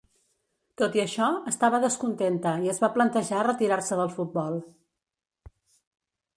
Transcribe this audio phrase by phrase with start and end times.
[0.81, 4.61] Tot i això, estava descontenta i es va plantejar retirar-se del futbol.